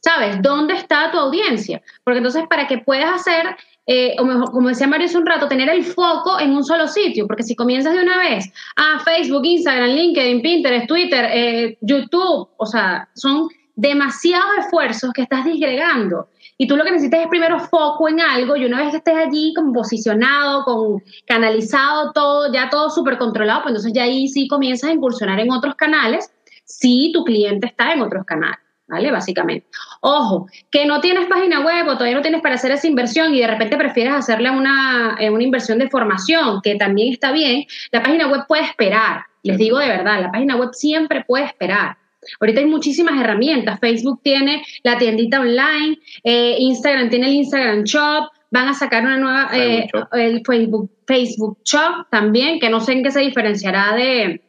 [0.00, 0.42] ¿sabes?
[0.42, 1.80] ¿Dónde está tu audiencia?
[2.02, 3.56] Porque entonces para que puedas hacer,
[3.90, 6.86] eh, o mejor, como decía Mario hace un rato, tener el foco en un solo
[6.86, 12.50] sitio, porque si comienzas de una vez, ah, Facebook, Instagram, LinkedIn, Pinterest, Twitter, eh, YouTube,
[12.58, 16.28] o sea, son demasiados esfuerzos que estás disgregando.
[16.58, 19.16] Y tú lo que necesitas es primero foco en algo y una vez que estés
[19.16, 24.48] allí como posicionado, con canalizado todo, ya todo súper controlado, pues entonces ya ahí sí
[24.48, 26.30] comienzas a incursionar en otros canales
[26.66, 28.67] si tu cliente está en otros canales.
[28.88, 29.10] ¿Vale?
[29.10, 29.66] Básicamente.
[30.00, 33.40] Ojo, que no tienes página web o todavía no tienes para hacer esa inversión y
[33.40, 38.28] de repente prefieres hacerle una, una inversión de formación, que también está bien, la página
[38.28, 39.24] web puede esperar.
[39.42, 41.96] Les digo de verdad, la página web siempre puede esperar.
[42.40, 43.78] Ahorita hay muchísimas herramientas.
[43.80, 49.18] Facebook tiene la tiendita online, eh, Instagram tiene el Instagram Shop, van a sacar una
[49.18, 54.42] nueva, eh, el Facebook, Facebook Shop también, que no sé en qué se diferenciará de,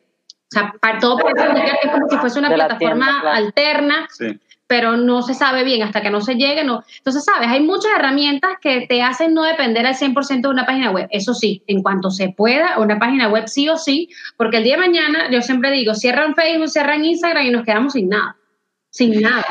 [0.52, 4.08] o sea, para todo puede indicar que es como si fuese una plataforma alterna.
[4.10, 6.64] Sí pero no se sabe bien hasta que no se llegue.
[6.64, 6.84] No.
[7.00, 10.92] Entonces, sabes, hay muchas herramientas que te hacen no depender al 100% de una página
[10.92, 11.08] web.
[11.10, 14.76] Eso sí, en cuanto se pueda, una página web sí o sí, porque el día
[14.76, 18.38] de mañana, yo siempre digo, cierran Facebook, cierran Instagram y nos quedamos sin nada.
[18.90, 19.46] Sin nada.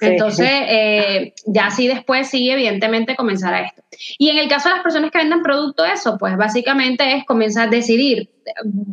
[0.00, 3.82] Entonces, eh, ya así después sí, evidentemente comenzará esto.
[4.18, 7.68] Y en el caso de las personas que vendan producto, eso, pues básicamente es comenzar
[7.68, 8.30] a decidir,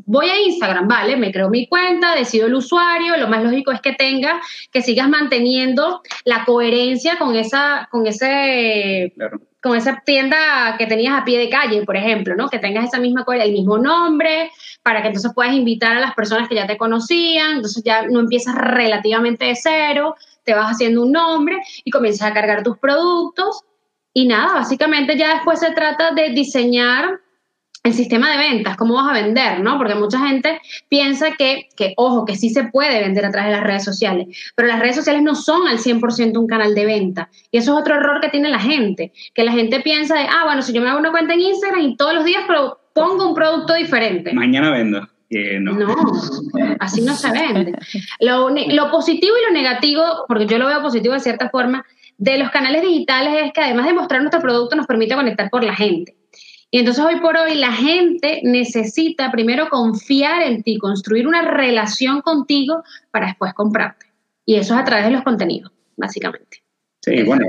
[0.05, 3.81] voy a Instagram, vale, me creo mi cuenta, decido el usuario, lo más lógico es
[3.81, 4.41] que tenga,
[4.71, 9.13] que sigas manteniendo la coherencia con esa, con ese...
[9.61, 12.47] con esa tienda que tenías a pie de calle, por ejemplo, ¿no?
[12.49, 14.51] Que tengas esa misma el mismo nombre,
[14.87, 18.21] para que entonces puedas invitar a las personas que ya te conocían, entonces ya no
[18.21, 23.65] empiezas relativamente de cero, te vas haciendo un nombre y comienzas a cargar tus productos.
[24.13, 27.19] Y nada, básicamente ya después se trata de diseñar
[27.83, 29.77] el sistema de ventas, cómo vas a vender, ¿no?
[29.77, 33.57] Porque mucha gente piensa que, que, ojo, que sí se puede vender a través de
[33.57, 37.29] las redes sociales, pero las redes sociales no son al 100% un canal de venta.
[37.51, 40.43] Y eso es otro error que tiene la gente, que la gente piensa de, ah,
[40.45, 42.43] bueno, si yo me hago una cuenta en Instagram y todos los días
[42.97, 44.33] pongo un producto diferente.
[44.33, 45.07] Mañana vendo.
[45.61, 45.77] no.
[46.79, 47.73] así no se vende.
[48.19, 51.85] Lo, lo, positivo y lo negativo, porque yo lo veo positivo de cierta forma,
[52.17, 55.63] de los canales digitales es que además de mostrar nuestro producto nos permite conectar con
[55.63, 56.15] la gente.
[56.71, 62.21] Y entonces hoy por hoy la gente necesita primero confiar en ti, construir una relación
[62.21, 64.07] contigo para después comprarte.
[64.43, 66.63] Y eso es a través de los contenidos, básicamente.
[67.07, 67.45] Sí, bueno.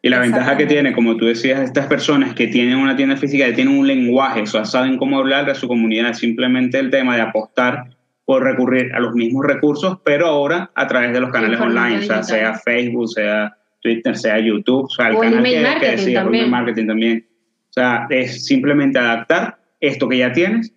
[0.00, 3.46] Y la ventaja que tiene, como tú decías, estas personas que tienen una tienda física,
[3.46, 7.16] que tienen un lenguaje, o sea, saben cómo hablar a su comunidad, simplemente el tema
[7.16, 7.84] de apostar
[8.24, 12.02] por recurrir a los mismos recursos, pero ahora a través de los canales online, o
[12.02, 16.50] sea, sea Facebook, sea Twitter, sea YouTube, o sea, el canal que, marketing también.
[16.50, 17.26] marketing también.
[17.70, 20.72] O sea, es simplemente adaptar esto que ya tienes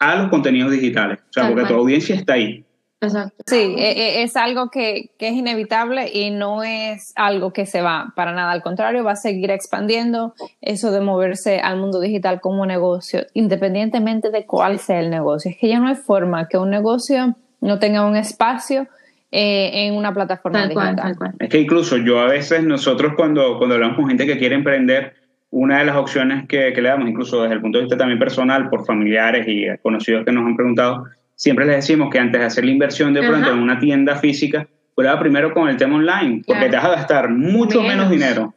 [0.00, 2.64] a los contenidos digitales, o sea, porque tu audiencia está ahí.
[3.00, 3.42] Exacto.
[3.46, 8.12] Sí, e, e, es algo que, es inevitable y no es algo que se va
[8.14, 8.52] para nada.
[8.52, 14.30] Al contrario, va a seguir expandiendo eso de moverse al mundo digital como negocio, independientemente
[14.30, 15.50] de cuál sea el negocio.
[15.50, 18.86] Es que ya no hay forma que un negocio no tenga un espacio
[19.32, 21.16] eh, en una plataforma digital.
[21.38, 25.14] Es que incluso yo a veces, nosotros cuando, cuando hablamos con gente que quiere emprender,
[25.50, 28.18] una de las opciones que, que le damos, incluso desde el punto de vista también
[28.18, 31.06] personal, por familiares y conocidos que nos han preguntado,
[31.40, 34.68] siempre les decimos que antes de hacer la inversión de pronto en una tienda física,
[34.94, 38.10] prueba primero con el tema online, porque te vas a gastar mucho menos.
[38.10, 38.54] dinero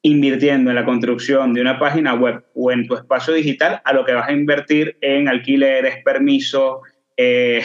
[0.00, 4.04] invirtiendo en la construcción de una página web o en tu espacio digital a lo
[4.06, 6.78] que vas a invertir en alquileres, permisos,
[7.18, 7.62] eh,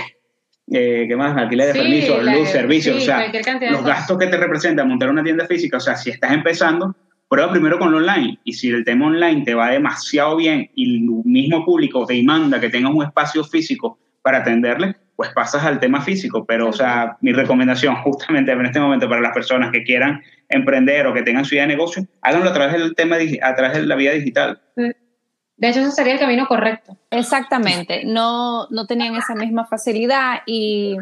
[0.71, 1.35] eh, ¿qué más?
[1.37, 3.31] Alquileres, permisos, luz, servicios, o sea,
[3.71, 6.93] los gastos que te representa montar una tienda física, o sea, si estás empezando,
[7.29, 8.37] prueba primero con lo online.
[8.43, 12.59] Y si el tema online te va demasiado bien y el mismo público te demanda
[12.59, 16.43] que tengas un espacio físico para atenderle, pues pasas al tema físico.
[16.45, 21.07] Pero, o sea, mi recomendación justamente en este momento para las personas que quieran emprender
[21.07, 23.85] o que tengan su idea de negocio, háganlo a través del tema, a través de
[23.85, 24.59] la vía digital.
[24.75, 26.97] De hecho, ese sería el camino correcto.
[27.09, 28.01] Exactamente.
[28.03, 30.97] No, no tenían esa misma facilidad y,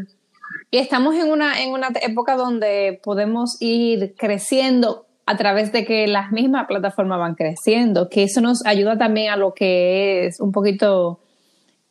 [0.69, 6.05] y estamos en una, en una época donde podemos ir creciendo a través de que
[6.05, 10.51] las mismas plataformas van creciendo, que eso nos ayuda también a lo que es un
[10.51, 11.21] poquito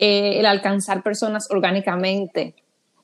[0.05, 2.55] eh, el alcanzar personas orgánicamente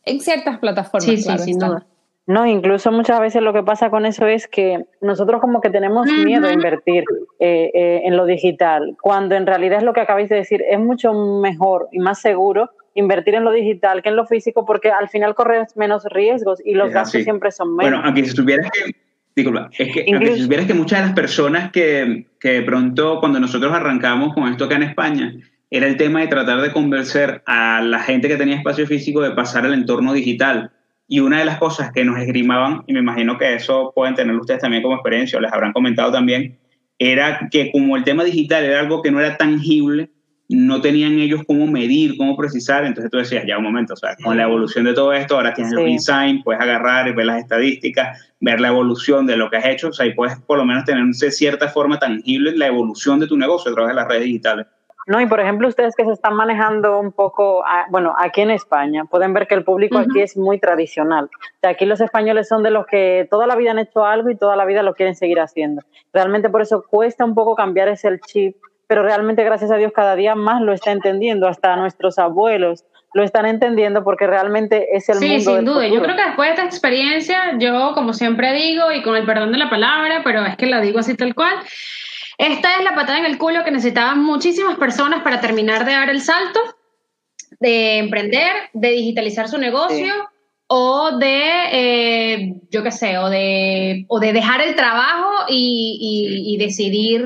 [0.04, 1.04] en ciertas plataformas.
[1.04, 1.86] Sí, sí, sin duda.
[2.26, 6.06] No, incluso muchas veces lo que pasa con eso es que nosotros como que tenemos
[6.06, 7.04] miedo a invertir
[7.40, 10.78] eh, eh, en lo digital, cuando en realidad es lo que acabáis de decir, es
[10.78, 15.08] mucho mejor y más seguro invertir en lo digital que en lo físico porque al
[15.08, 17.92] final corres menos riesgos y los gastos siempre son menos.
[17.92, 18.94] Bueno, aquí si supieras que,
[19.34, 23.40] disculpa, es que si supieras que muchas de las personas que, que de pronto cuando
[23.40, 25.34] nosotros arrancamos con esto acá en España,
[25.70, 29.30] era el tema de tratar de convencer a la gente que tenía espacio físico de
[29.30, 30.72] pasar al entorno digital.
[31.06, 34.34] Y una de las cosas que nos esgrimaban, y me imagino que eso pueden tener
[34.36, 36.58] ustedes también como experiencia, o les habrán comentado también,
[36.98, 40.10] era que como el tema digital era algo que no era tangible,
[40.48, 44.16] no tenían ellos cómo medir, cómo precisar, entonces tú decías, ya un momento, o sea,
[44.22, 47.38] con la evolución de todo esto, ahora tienes el design, puedes agarrar y ver las
[47.38, 50.64] estadísticas, ver la evolución de lo que has hecho, o sea, y puedes por lo
[50.64, 54.24] menos tener cierta forma tangible la evolución de tu negocio a través de las redes
[54.24, 54.66] digitales.
[55.10, 59.06] No, y por ejemplo, ustedes que se están manejando un poco, bueno, aquí en España,
[59.06, 61.24] pueden ver que el público aquí es muy tradicional.
[61.24, 64.30] O sea, aquí los españoles son de los que toda la vida han hecho algo
[64.30, 65.82] y toda la vida lo quieren seguir haciendo.
[66.12, 68.54] Realmente por eso cuesta un poco cambiar ese chip,
[68.86, 73.24] pero realmente gracias a Dios cada día más lo está entendiendo, hasta nuestros abuelos lo
[73.24, 75.26] están entendiendo porque realmente es el mundo.
[75.26, 75.88] Sí, sin duda.
[75.88, 79.50] Yo creo que después de esta experiencia, yo como siempre digo, y con el perdón
[79.50, 81.54] de la palabra, pero es que la digo así tal cual,
[82.40, 86.08] esta es la patada en el culo que necesitaban muchísimas personas para terminar de dar
[86.08, 86.58] el salto,
[87.60, 90.12] de emprender, de digitalizar su negocio.
[90.72, 97.24] o de, eh, yo qué sé, o de, o de dejar el trabajo y, decidir...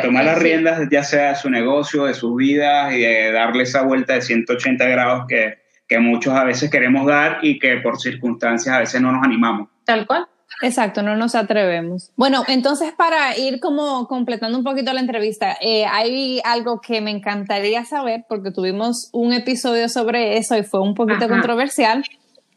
[0.00, 3.82] tomar las riendas ya sea de su negocio, de sus vidas y de darle esa
[3.82, 5.58] vuelta de 180 grados que,
[5.88, 9.68] que muchos a veces queremos dar y que por circunstancias a veces no nos animamos.
[9.84, 10.28] Tal cual.
[10.62, 12.10] Exacto, no nos atrevemos.
[12.16, 17.10] Bueno, entonces para ir como completando un poquito la entrevista, eh, hay algo que me
[17.10, 22.04] encantaría saber, porque tuvimos un episodio sobre eso y fue un poquito controversial,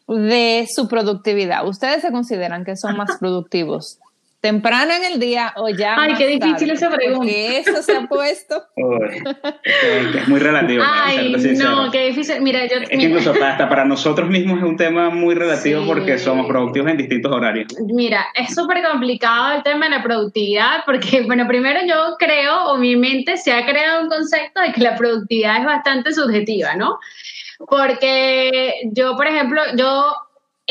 [0.08, 1.66] de su productividad.
[1.68, 4.00] ¿Ustedes se consideran que son más productivos
[4.42, 5.96] temprano en el día o ya.
[5.98, 7.20] Ay, qué difícil esa pregunta.
[7.20, 8.64] Porque eso se ha puesto.
[9.64, 10.84] es muy relativo.
[10.86, 12.42] Ay, no, qué difícil.
[12.42, 12.78] Mira, yo.
[12.78, 16.90] Es que incluso hasta para nosotros mismos es un tema muy relativo porque somos productivos
[16.90, 17.68] en distintos horarios.
[17.94, 22.78] Mira, es súper complicado el tema de la productividad porque, bueno, primero yo creo, o
[22.78, 26.98] mi mente se ha creado un concepto de que la productividad es bastante subjetiva, ¿no?
[27.70, 30.16] Porque yo, por ejemplo, yo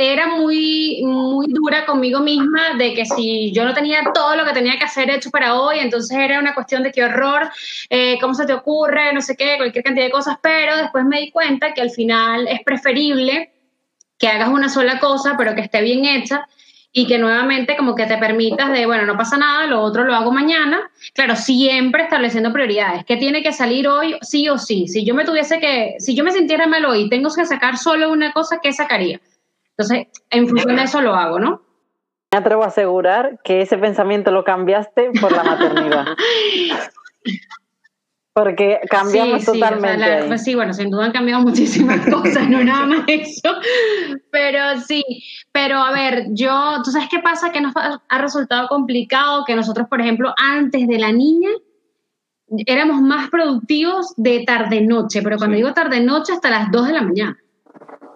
[0.00, 4.52] era muy, muy dura conmigo misma de que si yo no tenía todo lo que
[4.52, 7.50] tenía que hacer hecho para hoy, entonces era una cuestión de qué horror,
[7.90, 11.20] eh, cómo se te ocurre, no sé qué, cualquier cantidad de cosas, pero después me
[11.20, 13.52] di cuenta que al final es preferible
[14.18, 16.46] que hagas una sola cosa, pero que esté bien hecha
[16.92, 20.14] y que nuevamente como que te permitas de, bueno, no pasa nada, lo otro lo
[20.14, 20.90] hago mañana.
[21.14, 23.04] Claro, siempre estableciendo prioridades.
[23.04, 24.88] ¿Qué tiene que salir hoy sí o sí?
[24.88, 28.10] Si yo me tuviese que, si yo me sintiera mal hoy, tengo que sacar solo
[28.10, 29.20] una cosa, ¿qué sacaría?
[29.80, 31.62] Entonces, en función de eso lo hago, ¿no?
[32.32, 36.04] Me atrevo a asegurar que ese pensamiento lo cambiaste por la maternidad.
[38.32, 40.24] Porque cambiamos totalmente.
[40.28, 43.54] Pues sí, bueno, sin duda han cambiado muchísimas cosas, no nada más eso.
[44.30, 45.02] Pero sí,
[45.50, 47.50] pero a ver, yo, ¿tú sabes qué pasa?
[47.50, 51.50] Que nos ha resultado complicado que nosotros, por ejemplo, antes de la niña,
[52.66, 57.36] éramos más productivos de tarde-noche, pero cuando digo tarde-noche, hasta las 2 de la mañana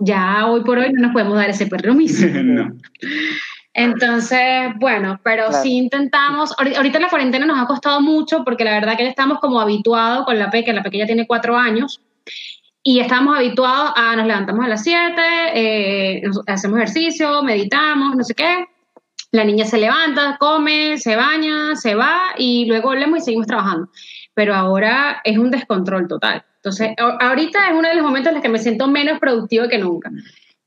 [0.00, 2.26] ya hoy por hoy no nos podemos dar ese permiso.
[3.76, 8.96] Entonces, bueno, pero sí intentamos, ahorita la cuarentena nos ha costado mucho porque la verdad
[8.96, 12.00] que ya estamos como habituados con la peque, la pequeña tiene cuatro años,
[12.86, 15.22] y estamos habituados a nos levantamos a las siete,
[15.54, 18.66] eh, hacemos ejercicio, meditamos, no sé qué,
[19.32, 23.88] la niña se levanta, come, se baña, se va y luego volvemos y seguimos trabajando.
[24.34, 26.44] Pero ahora es un descontrol total.
[26.64, 29.76] Entonces, ahorita es uno de los momentos en los que me siento menos productivo que
[29.76, 30.10] nunca.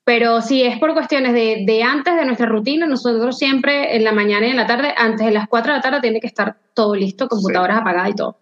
[0.04, 4.12] Pero si es por cuestiones de, de, antes de nuestra rutina, nosotros siempre en la
[4.12, 6.56] mañana y en la tarde, antes de las 4 de la tarde, tiene que estar
[6.76, 8.38] todo listo, computadoras apagadas y todo.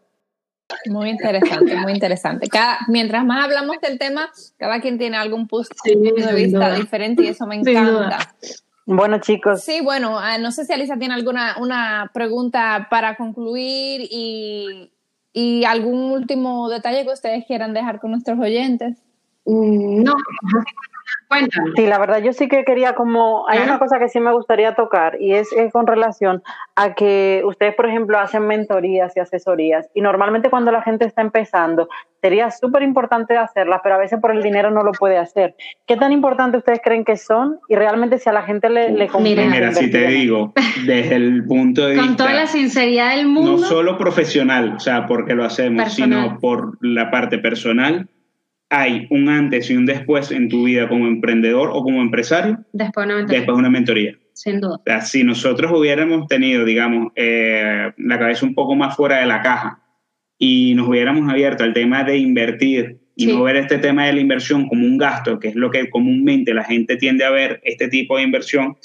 [0.88, 2.50] Muy interesante, muy interesante.
[2.50, 7.28] Cada, mientras más hablamos del tema, cada quien tiene algún punto de vista diferente y
[7.28, 8.36] eso me encanta.
[8.86, 9.64] Bueno, chicos.
[9.64, 14.92] Sí, bueno, ah, no sé si Alisa tiene alguna una pregunta para concluir y,
[15.38, 18.98] ¿Y algún último detalle que ustedes quieran dejar con nuestros oyentes?
[19.44, 20.06] Mm,
[21.30, 24.32] no, Sí, la verdad, yo sí que quería como, hay una cosa que sí me
[24.32, 26.44] gustaría tocar y es, con relación
[26.76, 31.22] a que ustedes, por ejemplo, hacen mentorías y asesorías y normalmente cuando la gente está
[31.22, 31.90] empezando
[32.22, 35.56] sería súper importante hacerlas, pero a veces por el dinero no lo puede hacer.
[35.86, 39.08] ¿Qué tan importante ustedes creen que son y realmente si a la gente le, le
[39.08, 39.48] conviene?
[39.48, 40.54] Mira, si te digo,
[40.86, 42.08] desde el punto de vista...
[42.08, 43.52] Con toda la sinceridad del mundo.
[43.52, 48.10] No solo profesional, o sea, porque lo hacemos, sino por la parte personal
[48.70, 53.06] hay un antes y un después en tu vida como emprendedor o como empresario después
[53.08, 53.40] de una mentoría.
[53.40, 54.18] Después una mentoría.
[54.34, 55.02] Sin duda.
[55.02, 59.82] si nosotros hubiéramos tenido, digamos, eh, la cabeza un poco más fuera de la caja
[60.38, 64.20] y nos hubiéramos abierto al tema de invertir y no ver este tema de la
[64.20, 67.88] inversión como un gasto, que es lo que comúnmente la gente tiende a ver este
[67.88, 68.76] tipo de inversión,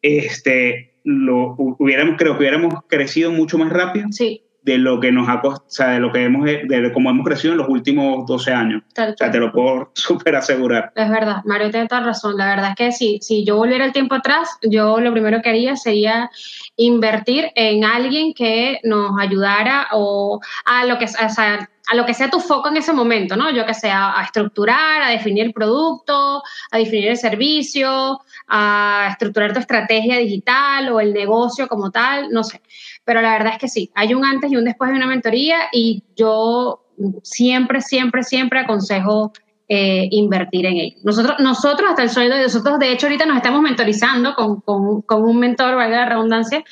[0.00, 4.06] este, lo hubiéramos, creo que hubiéramos crecido mucho más rápido.
[4.10, 7.10] Sí de lo que nos ha costado, o sea, de lo que hemos, de cómo
[7.10, 8.82] hemos crecido en los últimos 12 años.
[8.90, 10.90] o sea, te lo puedo súper asegurar.
[10.94, 12.36] Es verdad, Mario tiene toda razón.
[12.38, 15.50] La verdad es que si, si yo volviera el tiempo atrás, yo lo primero que
[15.50, 16.30] haría sería
[16.76, 22.30] invertir en alguien que nos ayudara o a lo que, a, a lo que sea
[22.30, 23.50] tu foco en ese momento, ¿no?
[23.50, 29.52] Yo que sea a estructurar, a definir el producto, a definir el servicio, a estructurar
[29.52, 32.62] tu estrategia digital o el negocio como tal, no sé.
[33.04, 35.56] Pero la verdad es que sí, hay un antes y un después de una mentoría
[35.72, 36.84] y yo
[37.22, 39.32] siempre, siempre, siempre aconsejo
[39.68, 40.96] eh, invertir en ello.
[41.04, 45.22] Nosotros, nosotros hasta el sueldo nosotros, de hecho, ahorita nos estamos mentorizando con, con, con
[45.22, 46.62] un mentor, valga la redundancia,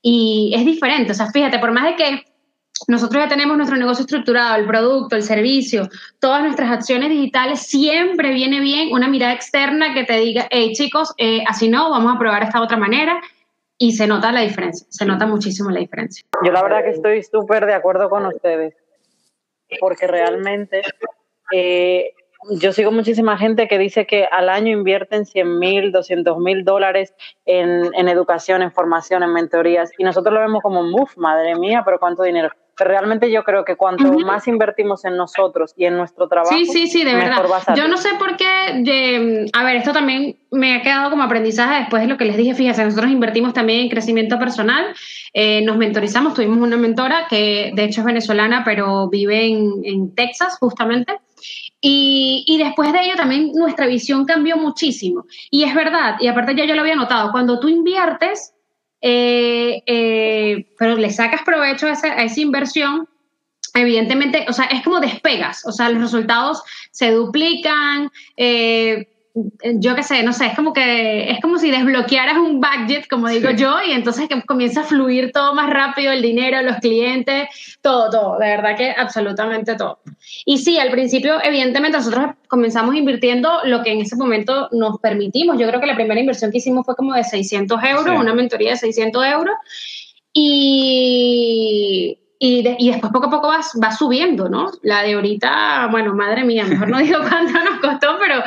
[0.00, 1.12] y es diferente.
[1.12, 2.24] O sea, fíjate, por más de que
[2.86, 5.88] nosotros ya tenemos nuestro negocio estructurado, el producto, el servicio,
[6.20, 11.12] todas nuestras acciones digitales, siempre viene bien una mirada externa que te diga, hey chicos,
[11.18, 13.20] eh, así no, vamos a probar esta otra manera
[13.78, 16.26] y se nota la diferencia, se nota muchísimo la diferencia.
[16.44, 18.74] Yo la verdad que estoy súper de acuerdo con ustedes,
[19.80, 20.82] porque realmente
[21.52, 22.12] eh,
[22.50, 27.14] yo sigo muchísima gente que dice que al año invierten 100 mil, 200 mil dólares
[27.44, 31.82] en, en, educación, en formación, en mentorías, y nosotros lo vemos como, uff, madre mía,
[31.84, 32.50] pero cuánto dinero.
[32.76, 36.66] Pero realmente yo creo que cuanto más invertimos en nosotros y en nuestro trabajo, sí,
[36.66, 37.42] sí, sí, de verdad.
[37.74, 42.02] Yo no sé por qué, a ver, esto también me ha quedado como aprendizaje después
[42.02, 44.94] de lo que les dije, fíjense, nosotros invertimos también en crecimiento personal,
[45.32, 50.14] eh, nos mentorizamos, tuvimos una mentora que de hecho es venezolana, pero vive en, en
[50.14, 51.18] Texas justamente.
[51.80, 55.26] Y, y, después de ello también nuestra visión cambió muchísimo.
[55.50, 58.55] Y es verdad, y aparte ya yo lo había notado, cuando tú inviertes,
[59.08, 63.08] eh, eh, pero le sacas provecho a esa, a esa inversión,
[63.72, 69.06] evidentemente, o sea, es como despegas, o sea, los resultados se duplican, eh,
[69.74, 73.28] yo qué sé, no sé, es como que es como si desbloquearas un budget, como
[73.28, 77.48] digo yo, y entonces que comienza a fluir todo más rápido, el dinero, los clientes,
[77.82, 79.98] todo, todo, de verdad que absolutamente todo.
[80.46, 85.58] Y sí, al principio, evidentemente, nosotros comenzamos invirtiendo lo que en ese momento nos permitimos.
[85.58, 88.70] Yo creo que la primera inversión que hicimos fue como de 600 euros, una mentoría
[88.70, 89.54] de 600 euros.
[90.32, 94.70] Y y, después poco a poco va, va, subiendo, ¿no?
[94.82, 98.42] La de ahorita, bueno, madre mía, mejor no digo cuánto nos costó, pero,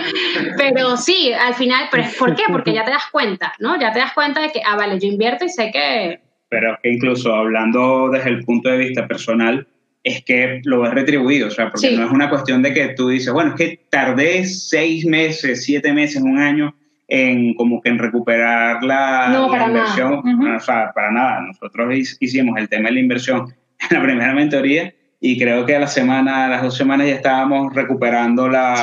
[0.58, 2.44] pero sí, al final, pero ¿por qué?
[2.52, 3.80] Porque ya te das cuenta, ¿no?
[3.80, 6.20] Ya te das cuenta de que, ah, vale, yo invierto y sé que...
[6.50, 9.68] Pero que incluso hablando desde el punto de vista personal,
[10.04, 13.10] es que lo ves retribuido, o sea, porque no es una cuestión de que tú
[13.10, 16.76] dices, bueno, es que tardé seis meses, siete meses, un año
[17.08, 20.22] en como que en recuperar la, inversión.
[20.56, 21.42] O sea, para nada.
[21.42, 25.80] Nosotros hicimos el tema de la inversión en la primera mentoría y creo que a
[25.80, 28.76] la semana, a las dos semanas ya estábamos recuperando la,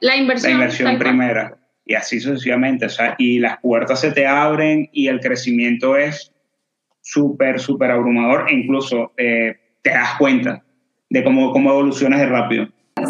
[0.00, 1.58] la inversión, la inversión primera.
[1.84, 2.86] Y así sucesivamente.
[2.86, 6.32] O sea, y las puertas se te abren y el crecimiento es
[7.02, 10.62] súper, súper abrumador e incluso eh, te das cuenta
[11.10, 12.68] de cómo, cómo evolucionas de rápido.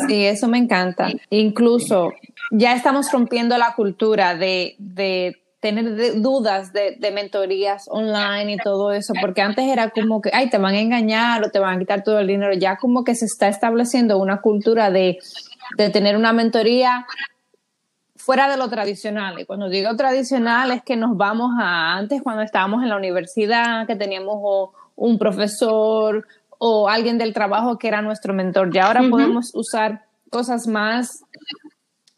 [0.09, 1.09] Sí, eso me encanta.
[1.31, 2.15] Incluso
[2.51, 8.91] ya estamos rompiendo la cultura de, de tener dudas de, de, mentorías online y todo
[8.91, 11.79] eso, porque antes era como que, ay, te van a engañar o te van a
[11.79, 15.21] quitar todo el dinero, ya como que se está estableciendo una cultura de,
[15.77, 17.07] de tener una mentoría
[18.17, 19.39] fuera de lo tradicional.
[19.39, 23.87] Y cuando digo tradicional es que nos vamos a antes cuando estábamos en la universidad,
[23.87, 26.27] que teníamos un profesor
[26.59, 28.73] o alguien del trabajo que era nuestro mentor.
[28.75, 31.23] Ya ahora podemos usar cosas más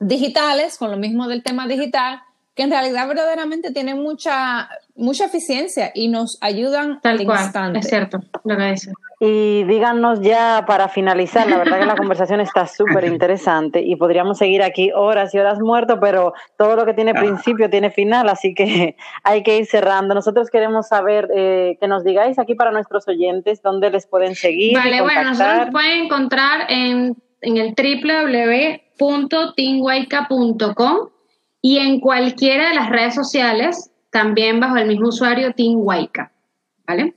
[0.01, 2.23] digitales, con lo mismo del tema digital,
[2.55, 7.89] que en realidad verdaderamente tienen mucha, mucha eficiencia y nos ayudan Tal al cual, Es
[7.89, 8.93] cierto, lo que dice.
[9.19, 14.39] Y díganos ya para finalizar, la verdad que la conversación está súper interesante y podríamos
[14.39, 17.19] seguir aquí horas y horas muertos, pero todo lo que tiene ah.
[17.19, 20.15] principio tiene final, así que hay que ir cerrando.
[20.15, 24.77] Nosotros queremos saber eh, que nos digáis aquí para nuestros oyentes dónde les pueden seguir.
[24.77, 27.75] Vale, bueno, nosotros nos pueden encontrar en, en el
[28.99, 31.14] www.tinguaica.com
[31.67, 36.31] y en cualquiera de las redes sociales, también bajo el mismo usuario, Team Waika,
[36.87, 37.15] ¿vale?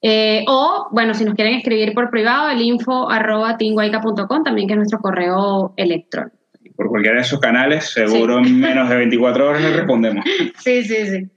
[0.00, 4.76] Eh, o, bueno, si nos quieren escribir por privado, el info arroba también que es
[4.76, 6.36] nuestro correo electrónico.
[6.76, 10.24] Por cualquiera de esos canales, seguro en menos de 24 horas le respondemos.
[10.60, 11.28] Sí, sí, sí.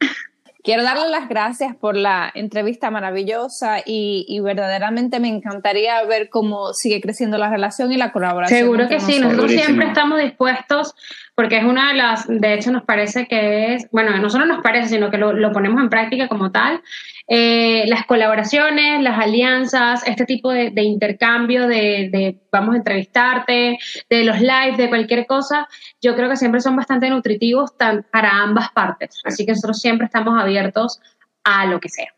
[0.63, 7.01] Quiero darle las gracias por la entrevista maravillosa y, verdaderamente me encantaría ver cómo sigue
[7.01, 8.59] creciendo la relación y la colaboración.
[8.59, 10.95] Seguro que sí, nosotros siempre estamos dispuestos
[11.35, 14.63] porque es una de las, de hecho nos parece que es, bueno, no solo nos
[14.63, 16.81] parece, sino que lo, ponemos en práctica como tal,
[17.27, 23.77] eh, las colaboraciones, las alianzas, este tipo de, intercambio de, de, vamos a entrevistarte,
[24.09, 25.67] de los lives, de cualquier cosa,
[26.01, 29.21] yo creo que siempre son bastante nutritivos tan, para ambas partes.
[29.23, 30.99] Así que nosotros siempre estamos abiertos
[31.43, 32.13] a lo que sea.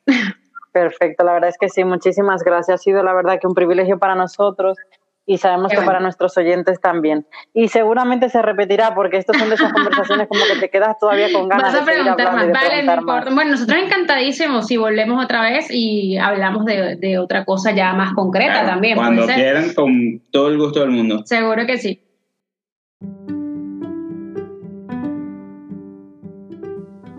[0.72, 2.82] Perfecto, la verdad es que sí, muchísimas gracias.
[2.82, 4.78] Ha sido la verdad que un privilegio para nosotros
[5.26, 7.26] y sabemos que para nuestros oyentes también.
[7.54, 11.32] Y seguramente se repetirá porque estos son de esas conversaciones como que te quedas todavía
[11.34, 12.52] con ganas de seguir hablando más.
[12.52, 13.34] vale, Más.
[13.34, 18.14] Bueno, nosotros encantadísimos si volvemos otra vez y hablamos de, de otra cosa ya más
[18.14, 18.98] concreta también.
[18.98, 21.24] Cuando quieran, con todo el gusto del mundo.
[21.26, 22.02] Seguro que sí.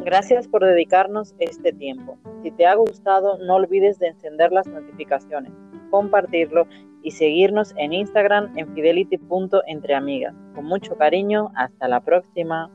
[0.04, 2.16] Gracias por dedicarnos este tiempo.
[2.44, 5.50] Si te ha gustado, no olvides de encender las notificaciones,
[5.90, 6.68] compartirlo
[7.06, 10.34] y seguirnos en Instagram en fidelity.entreamigas.
[10.56, 12.68] Con mucho cariño, hasta la próxima.